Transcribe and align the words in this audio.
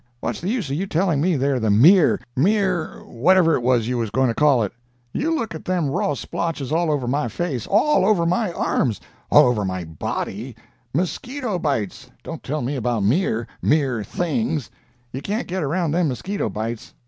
What's 0.19 0.41
the 0.41 0.49
use 0.49 0.67
of 0.71 0.75
you 0.75 0.87
telling 0.87 1.21
me 1.21 1.35
they're 1.35 1.59
the 1.59 1.69
mere—mere—whatever 1.69 3.53
it 3.53 3.61
was 3.61 3.87
you 3.87 3.99
was 3.99 4.09
going 4.09 4.29
to 4.29 4.33
call 4.33 4.63
it? 4.63 4.71
You 5.13 5.31
look 5.35 5.53
at 5.53 5.63
them 5.65 5.91
raw 5.91 6.15
splotches 6.15 6.71
all 6.71 6.89
over 6.89 7.07
my 7.07 7.27
face—all 7.27 8.03
over 8.03 8.25
my 8.25 8.51
arms—all 8.51 9.45
over 9.45 9.63
my 9.63 9.83
body! 9.83 10.55
Mosquito 10.91 11.59
bites! 11.59 12.09
Don't 12.23 12.41
tell 12.41 12.63
me 12.63 12.75
about 12.75 13.03
mere—mere 13.03 14.03
things! 14.03 14.71
You 15.11 15.21
can't 15.21 15.45
get 15.47 15.61
around 15.61 15.91
them 15.91 16.07
mosquito 16.07 16.49
bites. 16.49 16.95